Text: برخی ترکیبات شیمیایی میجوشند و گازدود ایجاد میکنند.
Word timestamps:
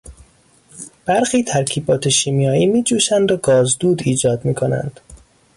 برخی 1.05 1.43
ترکیبات 1.43 2.09
شیمیایی 2.09 2.65
میجوشند 2.65 3.31
و 3.31 3.37
گازدود 3.37 4.01
ایجاد 4.05 4.45
میکنند. 4.45 4.99